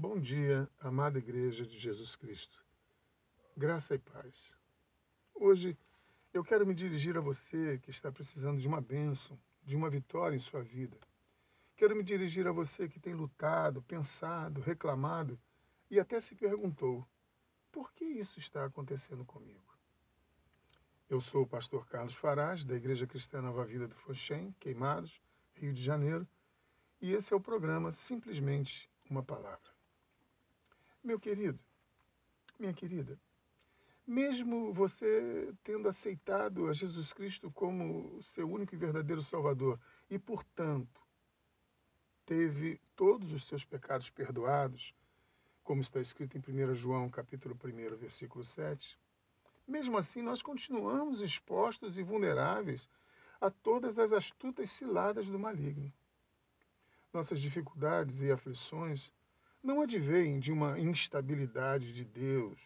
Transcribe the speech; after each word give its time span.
Bom 0.00 0.16
dia, 0.20 0.70
amada 0.78 1.18
Igreja 1.18 1.66
de 1.66 1.76
Jesus 1.76 2.14
Cristo. 2.14 2.64
Graça 3.56 3.96
e 3.96 3.98
paz. 3.98 4.56
Hoje 5.34 5.76
eu 6.32 6.44
quero 6.44 6.64
me 6.64 6.72
dirigir 6.72 7.16
a 7.16 7.20
você 7.20 7.80
que 7.80 7.90
está 7.90 8.12
precisando 8.12 8.60
de 8.60 8.68
uma 8.68 8.80
bênção, 8.80 9.36
de 9.64 9.74
uma 9.74 9.90
vitória 9.90 10.36
em 10.36 10.38
sua 10.38 10.62
vida. 10.62 10.96
Quero 11.74 11.96
me 11.96 12.04
dirigir 12.04 12.46
a 12.46 12.52
você 12.52 12.88
que 12.88 13.00
tem 13.00 13.12
lutado, 13.12 13.82
pensado, 13.82 14.60
reclamado 14.60 15.36
e 15.90 15.98
até 15.98 16.20
se 16.20 16.36
perguntou: 16.36 17.04
por 17.72 17.92
que 17.92 18.04
isso 18.04 18.38
está 18.38 18.66
acontecendo 18.66 19.24
comigo? 19.24 19.76
Eu 21.10 21.20
sou 21.20 21.42
o 21.42 21.48
pastor 21.48 21.84
Carlos 21.88 22.14
Farage, 22.14 22.64
da 22.64 22.76
Igreja 22.76 23.04
Cristã 23.04 23.42
Nova 23.42 23.64
Vida 23.64 23.88
do 23.88 23.96
Foxem, 23.96 24.54
Queimados, 24.60 25.20
Rio 25.54 25.74
de 25.74 25.82
Janeiro, 25.82 26.24
e 27.00 27.12
esse 27.14 27.32
é 27.32 27.36
o 27.36 27.40
programa 27.40 27.90
Simplesmente 27.90 28.88
uma 29.10 29.24
Palavra. 29.24 29.76
Meu 31.08 31.18
querido, 31.18 31.58
minha 32.58 32.74
querida, 32.74 33.18
mesmo 34.06 34.74
você 34.74 35.54
tendo 35.64 35.88
aceitado 35.88 36.68
a 36.68 36.74
Jesus 36.74 37.14
Cristo 37.14 37.50
como 37.50 38.22
seu 38.22 38.46
único 38.46 38.74
e 38.74 38.76
verdadeiro 38.76 39.22
Salvador 39.22 39.80
e, 40.10 40.18
portanto, 40.18 41.00
teve 42.26 42.78
todos 42.94 43.32
os 43.32 43.46
seus 43.46 43.64
pecados 43.64 44.10
perdoados, 44.10 44.94
como 45.64 45.80
está 45.80 45.98
escrito 45.98 46.36
em 46.36 46.42
1 46.42 46.74
João 46.74 47.08
capítulo 47.08 47.56
1, 47.64 47.96
versículo 47.96 48.44
7, 48.44 49.00
mesmo 49.66 49.96
assim, 49.96 50.20
nós 50.20 50.42
continuamos 50.42 51.22
expostos 51.22 51.96
e 51.96 52.02
vulneráveis 52.02 52.86
a 53.40 53.50
todas 53.50 53.98
as 53.98 54.12
astutas 54.12 54.70
ciladas 54.72 55.26
do 55.26 55.38
maligno. 55.38 55.90
Nossas 57.14 57.40
dificuldades 57.40 58.20
e 58.20 58.30
aflições 58.30 59.10
não 59.62 59.80
advêm 59.80 60.38
de 60.38 60.52
uma 60.52 60.78
instabilidade 60.78 61.92
de 61.92 62.04
Deus, 62.04 62.58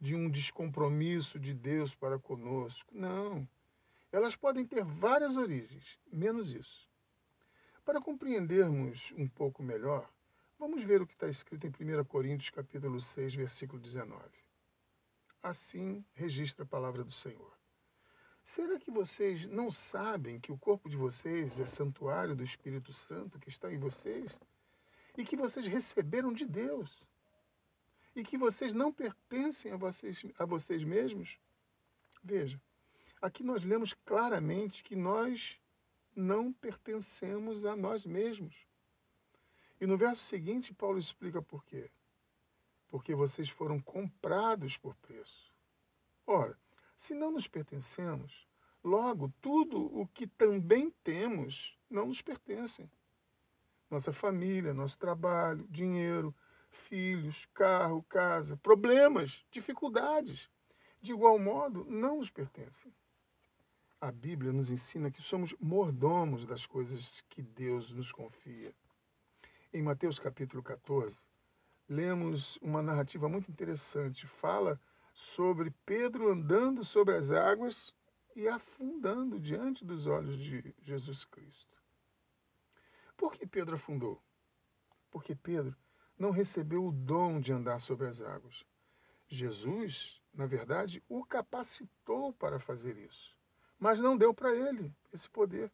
de 0.00 0.14
um 0.14 0.30
descompromisso 0.30 1.38
de 1.38 1.54
Deus 1.54 1.94
para 1.94 2.18
conosco. 2.18 2.88
Não. 2.92 3.46
Elas 4.10 4.36
podem 4.36 4.66
ter 4.66 4.84
várias 4.84 5.36
origens, 5.36 5.98
menos 6.12 6.52
isso. 6.52 6.88
Para 7.84 8.00
compreendermos 8.00 9.12
um 9.16 9.28
pouco 9.28 9.62
melhor, 9.62 10.08
vamos 10.58 10.82
ver 10.84 11.02
o 11.02 11.06
que 11.06 11.14
está 11.14 11.28
escrito 11.28 11.66
em 11.66 11.70
1 11.70 12.04
Coríntios 12.04 12.50
capítulo 12.50 13.00
6, 13.00 13.34
versículo 13.34 13.80
19. 13.80 14.22
Assim 15.42 16.04
registra 16.14 16.64
a 16.64 16.68
palavra 16.68 17.02
do 17.02 17.10
Senhor. 17.10 17.52
Será 18.44 18.78
que 18.78 18.90
vocês 18.90 19.46
não 19.46 19.70
sabem 19.70 20.38
que 20.38 20.52
o 20.52 20.58
corpo 20.58 20.88
de 20.88 20.96
vocês 20.96 21.58
é 21.58 21.66
santuário 21.66 22.34
do 22.34 22.42
Espírito 22.42 22.92
Santo 22.92 23.38
que 23.38 23.48
está 23.48 23.72
em 23.72 23.78
vocês? 23.78 24.38
E 25.16 25.24
que 25.24 25.36
vocês 25.36 25.66
receberam 25.66 26.32
de 26.32 26.46
Deus? 26.46 27.02
E 28.14 28.22
que 28.22 28.36
vocês 28.36 28.74
não 28.74 28.92
pertencem 28.92 29.72
a 29.72 29.76
vocês, 29.76 30.22
a 30.38 30.44
vocês 30.44 30.84
mesmos? 30.84 31.38
Veja, 32.22 32.60
aqui 33.20 33.42
nós 33.42 33.64
lemos 33.64 33.94
claramente 34.04 34.82
que 34.82 34.96
nós 34.96 35.58
não 36.14 36.52
pertencemos 36.52 37.64
a 37.64 37.74
nós 37.74 38.04
mesmos. 38.04 38.54
E 39.80 39.86
no 39.86 39.96
verso 39.96 40.22
seguinte, 40.22 40.74
Paulo 40.74 40.98
explica 40.98 41.42
por 41.42 41.64
quê 41.64 41.90
porque 42.92 43.14
vocês 43.14 43.48
foram 43.48 43.80
comprados 43.80 44.76
por 44.76 44.94
preço. 44.96 45.50
Ora, 46.26 46.58
se 46.94 47.14
não 47.14 47.30
nos 47.30 47.48
pertencemos, 47.48 48.46
logo 48.84 49.32
tudo 49.40 49.98
o 49.98 50.06
que 50.06 50.26
também 50.26 50.90
temos 51.02 51.74
não 51.88 52.08
nos 52.08 52.20
pertence. 52.20 52.86
Nossa 53.92 54.10
família, 54.10 54.72
nosso 54.72 54.98
trabalho, 54.98 55.68
dinheiro, 55.68 56.34
filhos, 56.70 57.46
carro, 57.52 58.02
casa, 58.04 58.56
problemas, 58.56 59.44
dificuldades, 59.50 60.48
de 61.02 61.12
igual 61.12 61.38
modo, 61.38 61.84
não 61.84 62.16
nos 62.16 62.30
pertencem. 62.30 62.90
A 64.00 64.10
Bíblia 64.10 64.50
nos 64.50 64.70
ensina 64.70 65.10
que 65.10 65.20
somos 65.20 65.54
mordomos 65.60 66.46
das 66.46 66.64
coisas 66.64 67.22
que 67.28 67.42
Deus 67.42 67.92
nos 67.92 68.10
confia. 68.10 68.74
Em 69.74 69.82
Mateus 69.82 70.18
capítulo 70.18 70.62
14, 70.62 71.18
lemos 71.86 72.56
uma 72.62 72.80
narrativa 72.80 73.28
muito 73.28 73.50
interessante. 73.50 74.26
Fala 74.26 74.80
sobre 75.12 75.70
Pedro 75.84 76.30
andando 76.30 76.82
sobre 76.82 77.14
as 77.14 77.30
águas 77.30 77.94
e 78.34 78.48
afundando 78.48 79.38
diante 79.38 79.84
dos 79.84 80.06
olhos 80.06 80.38
de 80.38 80.74
Jesus 80.80 81.26
Cristo. 81.26 81.81
Por 83.16 83.32
que 83.32 83.46
Pedro 83.46 83.76
afundou? 83.76 84.22
Porque 85.10 85.34
Pedro 85.34 85.76
não 86.18 86.30
recebeu 86.30 86.86
o 86.86 86.92
dom 86.92 87.40
de 87.40 87.52
andar 87.52 87.78
sobre 87.80 88.06
as 88.06 88.20
águas. 88.20 88.64
Jesus, 89.28 90.20
na 90.32 90.46
verdade, 90.46 91.02
o 91.08 91.24
capacitou 91.24 92.32
para 92.32 92.60
fazer 92.60 92.96
isso, 92.96 93.36
mas 93.78 94.00
não 94.00 94.16
deu 94.16 94.34
para 94.34 94.54
ele 94.54 94.94
esse 95.12 95.28
poder. 95.28 95.72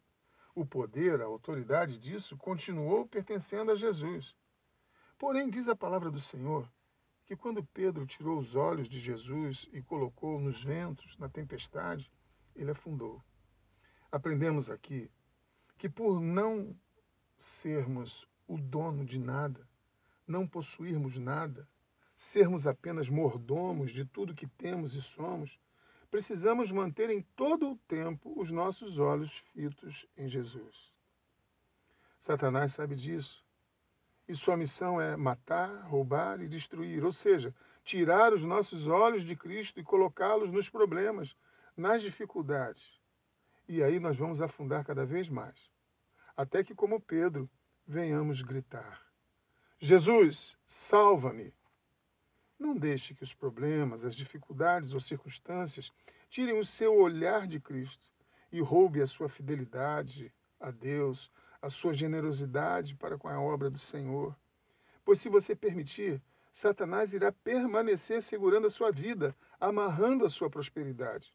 O 0.54 0.64
poder, 0.66 1.20
a 1.20 1.26
autoridade 1.26 1.98
disso 1.98 2.36
continuou 2.36 3.06
pertencendo 3.06 3.70
a 3.70 3.74
Jesus. 3.74 4.34
Porém, 5.18 5.50
diz 5.50 5.68
a 5.68 5.76
palavra 5.76 6.10
do 6.10 6.20
Senhor 6.20 6.68
que 7.28 7.36
quando 7.36 7.62
Pedro 7.62 8.06
tirou 8.06 8.38
os 8.38 8.54
olhos 8.54 8.88
de 8.88 8.98
Jesus 8.98 9.68
e 9.70 9.82
colocou 9.82 10.40
nos 10.40 10.64
ventos, 10.64 11.18
na 11.18 11.28
tempestade, 11.28 12.10
ele 12.56 12.70
afundou. 12.70 13.22
Aprendemos 14.10 14.70
aqui 14.70 15.10
que 15.76 15.90
por 15.90 16.20
não 16.20 16.74
sermos 17.38 18.28
o 18.46 18.58
dono 18.58 19.04
de 19.04 19.18
nada, 19.18 19.66
não 20.26 20.46
possuirmos 20.46 21.18
nada, 21.18 21.68
sermos 22.14 22.66
apenas 22.66 23.08
mordomos 23.08 23.92
de 23.92 24.04
tudo 24.04 24.34
que 24.34 24.46
temos 24.46 24.94
e 24.94 25.00
somos, 25.00 25.58
precisamos 26.10 26.72
manter 26.72 27.10
em 27.10 27.22
todo 27.36 27.70
o 27.70 27.76
tempo 27.88 28.38
os 28.38 28.50
nossos 28.50 28.98
olhos 28.98 29.30
fitos 29.52 30.06
em 30.16 30.28
Jesus. 30.28 30.92
Satanás 32.18 32.72
sabe 32.72 32.96
disso 32.96 33.44
e 34.28 34.36
sua 34.36 34.56
missão 34.56 35.00
é 35.00 35.16
matar, 35.16 35.84
roubar 35.84 36.42
e 36.42 36.48
destruir, 36.48 37.02
ou 37.02 37.12
seja, 37.12 37.54
tirar 37.82 38.34
os 38.34 38.44
nossos 38.44 38.86
olhos 38.86 39.24
de 39.24 39.34
Cristo 39.34 39.80
e 39.80 39.82
colocá-los 39.82 40.50
nos 40.50 40.68
problemas, 40.68 41.34
nas 41.74 42.02
dificuldades. 42.02 43.00
E 43.66 43.82
aí 43.82 43.98
nós 43.98 44.16
vamos 44.16 44.42
afundar 44.42 44.84
cada 44.84 45.06
vez 45.06 45.28
mais, 45.30 45.70
até 46.38 46.62
que, 46.62 46.72
como 46.72 47.00
Pedro, 47.00 47.50
venhamos 47.84 48.42
gritar: 48.42 49.04
Jesus, 49.80 50.56
salva-me! 50.64 51.52
Não 52.56 52.76
deixe 52.76 53.12
que 53.12 53.24
os 53.24 53.34
problemas, 53.34 54.04
as 54.04 54.14
dificuldades 54.14 54.92
ou 54.92 55.00
circunstâncias 55.00 55.90
tirem 56.30 56.56
o 56.56 56.64
seu 56.64 56.96
olhar 56.96 57.48
de 57.48 57.58
Cristo 57.58 58.06
e 58.52 58.60
roube 58.60 59.02
a 59.02 59.06
sua 59.06 59.28
fidelidade 59.28 60.32
a 60.60 60.70
Deus, 60.70 61.28
a 61.60 61.68
sua 61.68 61.92
generosidade 61.92 62.94
para 62.94 63.18
com 63.18 63.26
a 63.26 63.40
obra 63.40 63.68
do 63.68 63.78
Senhor. 63.78 64.36
Pois 65.04 65.20
se 65.20 65.28
você 65.28 65.56
permitir, 65.56 66.22
Satanás 66.52 67.12
irá 67.12 67.32
permanecer 67.32 68.22
segurando 68.22 68.68
a 68.68 68.70
sua 68.70 68.92
vida, 68.92 69.34
amarrando 69.58 70.24
a 70.24 70.28
sua 70.28 70.48
prosperidade. 70.48 71.34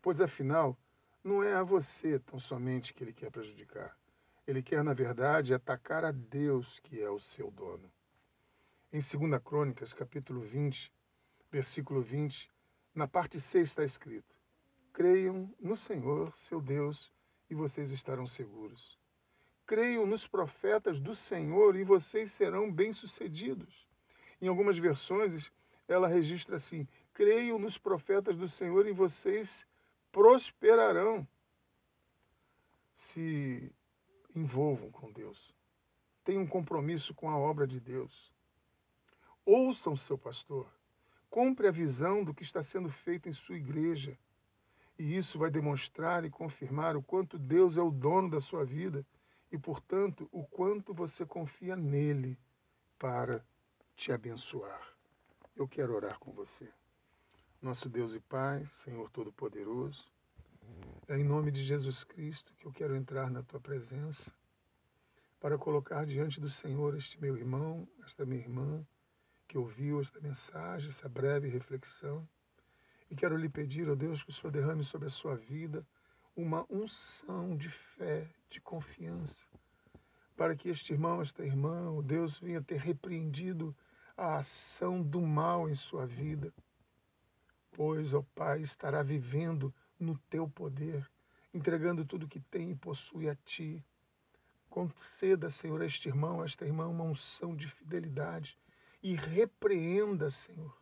Pois 0.00 0.20
afinal, 0.20 0.76
não 1.22 1.44
é 1.44 1.54
a 1.54 1.62
você 1.62 2.18
tão 2.18 2.40
somente 2.40 2.92
que 2.92 3.04
ele 3.04 3.12
quer 3.12 3.30
prejudicar. 3.30 3.96
Ele 4.44 4.62
quer, 4.62 4.82
na 4.82 4.92
verdade, 4.92 5.54
atacar 5.54 6.04
a 6.04 6.10
Deus, 6.10 6.80
que 6.80 7.00
é 7.00 7.08
o 7.08 7.20
seu 7.20 7.50
dono. 7.50 7.90
Em 8.92 8.98
2 8.98 9.40
Crônicas, 9.42 9.92
capítulo 9.94 10.40
20, 10.40 10.92
versículo 11.50 12.02
20, 12.02 12.50
na 12.92 13.06
parte 13.06 13.40
6 13.40 13.68
está 13.68 13.84
escrito: 13.84 14.34
Creiam 14.92 15.48
no 15.60 15.76
Senhor, 15.76 16.34
seu 16.36 16.60
Deus, 16.60 17.12
e 17.48 17.54
vocês 17.54 17.92
estarão 17.92 18.26
seguros. 18.26 18.98
Creiam 19.64 20.06
nos 20.06 20.26
profetas 20.26 20.98
do 20.98 21.14
Senhor 21.14 21.76
e 21.76 21.84
vocês 21.84 22.32
serão 22.32 22.70
bem-sucedidos. 22.70 23.86
Em 24.40 24.48
algumas 24.48 24.76
versões, 24.76 25.52
ela 25.86 26.08
registra 26.08 26.56
assim: 26.56 26.86
Creiam 27.14 27.60
nos 27.60 27.78
profetas 27.78 28.36
do 28.36 28.48
Senhor 28.48 28.88
e 28.88 28.92
vocês 28.92 29.64
prosperarão. 30.10 31.26
Se 32.92 33.72
envolvam 34.34 34.90
com 34.90 35.12
Deus. 35.12 35.54
Tenham 36.24 36.42
um 36.42 36.46
compromisso 36.46 37.14
com 37.14 37.28
a 37.30 37.36
obra 37.36 37.66
de 37.66 37.80
Deus. 37.80 38.32
Ouçam 39.44 39.96
seu 39.96 40.16
pastor. 40.16 40.66
Compre 41.28 41.66
a 41.66 41.72
visão 41.72 42.22
do 42.22 42.34
que 42.34 42.42
está 42.42 42.62
sendo 42.62 42.88
feito 42.90 43.28
em 43.28 43.32
sua 43.32 43.56
igreja. 43.56 44.16
E 44.98 45.16
isso 45.16 45.38
vai 45.38 45.50
demonstrar 45.50 46.24
e 46.24 46.30
confirmar 46.30 46.96
o 46.96 47.02
quanto 47.02 47.38
Deus 47.38 47.76
é 47.76 47.82
o 47.82 47.90
dono 47.90 48.30
da 48.30 48.40
sua 48.40 48.64
vida 48.64 49.04
e, 49.50 49.58
portanto, 49.58 50.28
o 50.30 50.44
quanto 50.44 50.94
você 50.94 51.26
confia 51.26 51.74
nele 51.74 52.38
para 52.98 53.44
te 53.96 54.12
abençoar. 54.12 54.86
Eu 55.56 55.66
quero 55.66 55.94
orar 55.94 56.18
com 56.18 56.32
você. 56.32 56.70
Nosso 57.60 57.88
Deus 57.88 58.14
e 58.14 58.20
Pai, 58.20 58.66
Senhor 58.66 59.10
Todo-Poderoso, 59.10 60.11
é 61.08 61.18
em 61.18 61.24
nome 61.24 61.50
de 61.50 61.62
Jesus 61.62 62.04
Cristo 62.04 62.54
que 62.54 62.66
eu 62.66 62.72
quero 62.72 62.94
entrar 62.94 63.28
na 63.30 63.42
tua 63.42 63.60
presença 63.60 64.32
para 65.40 65.58
colocar 65.58 66.06
diante 66.06 66.40
do 66.40 66.48
Senhor 66.48 66.96
este 66.96 67.20
meu 67.20 67.36
irmão, 67.36 67.88
esta 68.06 68.24
minha 68.24 68.40
irmã, 68.40 68.86
que 69.48 69.58
ouviu 69.58 70.00
esta 70.00 70.20
mensagem, 70.20 70.88
essa 70.88 71.08
breve 71.08 71.48
reflexão. 71.48 72.26
E 73.10 73.16
quero 73.16 73.36
lhe 73.36 73.48
pedir, 73.48 73.90
ó 73.90 73.96
Deus, 73.96 74.22
que 74.22 74.30
o 74.30 74.32
Senhor 74.32 74.52
derrame 74.52 74.84
sobre 74.84 75.08
a 75.08 75.10
sua 75.10 75.34
vida 75.34 75.84
uma 76.36 76.64
unção 76.70 77.56
de 77.56 77.68
fé, 77.68 78.30
de 78.48 78.60
confiança, 78.60 79.44
para 80.36 80.54
que 80.54 80.68
este 80.68 80.92
irmão, 80.92 81.20
esta 81.20 81.44
irmã, 81.44 81.90
o 81.90 82.00
Deus 82.00 82.38
venha 82.38 82.62
ter 82.62 82.78
repreendido 82.78 83.76
a 84.16 84.36
ação 84.36 85.02
do 85.02 85.20
mal 85.20 85.68
em 85.68 85.74
sua 85.74 86.06
vida. 86.06 86.54
Pois, 87.72 88.14
ó 88.14 88.22
Pai, 88.34 88.60
estará 88.62 89.02
vivendo 89.02 89.74
no 90.02 90.18
teu 90.30 90.48
poder, 90.48 91.08
entregando 91.54 92.04
tudo 92.04 92.28
que 92.28 92.40
tem 92.40 92.70
e 92.70 92.76
possui 92.76 93.28
a 93.28 93.34
ti. 93.34 93.84
Conceda, 94.68 95.50
Senhor, 95.50 95.80
a 95.80 95.86
este 95.86 96.08
irmão, 96.08 96.40
a 96.40 96.44
esta 96.44 96.64
irmã, 96.64 96.88
uma 96.88 97.04
unção 97.04 97.54
de 97.54 97.68
fidelidade 97.68 98.58
e 99.02 99.14
repreenda, 99.14 100.30
Senhor, 100.30 100.76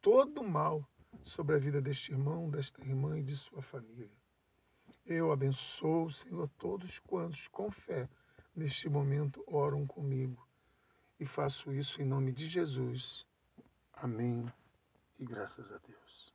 todo 0.00 0.40
o 0.40 0.48
mal 0.48 0.88
sobre 1.22 1.54
a 1.54 1.58
vida 1.58 1.80
deste 1.80 2.12
irmão, 2.12 2.50
desta 2.50 2.82
irmã 2.82 3.18
e 3.18 3.22
de 3.22 3.36
sua 3.36 3.62
família. 3.62 4.10
Eu 5.04 5.30
abençoo, 5.30 6.10
Senhor, 6.10 6.48
todos 6.58 6.98
quantos 6.98 7.46
com 7.48 7.70
fé 7.70 8.08
neste 8.54 8.88
momento 8.88 9.44
oram 9.46 9.86
comigo. 9.86 10.46
E 11.20 11.26
faço 11.26 11.72
isso 11.72 12.02
em 12.02 12.04
nome 12.04 12.32
de 12.32 12.46
Jesus. 12.46 13.26
Amém. 13.92 14.52
E 15.18 15.24
graças 15.24 15.70
a 15.72 15.78
Deus. 15.78 16.25